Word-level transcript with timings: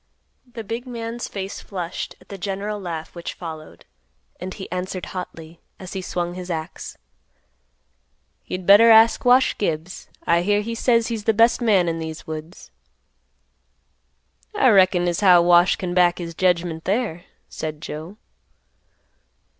The 0.51 0.63
big 0.63 0.87
man's 0.87 1.27
face 1.27 1.61
flushed 1.61 2.15
at 2.19 2.29
the 2.29 2.37
general 2.39 2.79
laugh 2.81 3.13
which 3.13 3.35
followed, 3.35 3.85
and 4.39 4.51
he 4.51 4.71
answered 4.71 5.05
hotly, 5.13 5.59
as 5.79 5.93
he 5.93 6.01
swung 6.01 6.33
his 6.33 6.49
axe, 6.49 6.97
"You'd 8.47 8.65
better 8.65 8.89
ask 8.89 9.23
Wash 9.25 9.55
Gibbs; 9.59 10.09
I 10.25 10.41
hear 10.41 10.61
he 10.61 10.73
says 10.73 11.09
he's 11.09 11.25
the 11.25 11.35
best 11.35 11.61
man 11.61 11.87
in 11.87 11.99
these 11.99 12.25
woods." 12.25 12.71
"I 14.55 14.69
reckin 14.69 15.07
as 15.07 15.19
how 15.19 15.43
Wash 15.43 15.75
can 15.75 15.93
back 15.93 16.17
his 16.17 16.33
jedgment 16.33 16.85
there," 16.85 17.25
said 17.47 17.79
Joe. 17.79 18.17